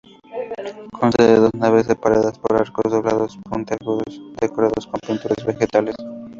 [0.99, 5.95] Consta de dos naves separadas por arcos doblados puntiagudos, decorados con pinturas vegetales.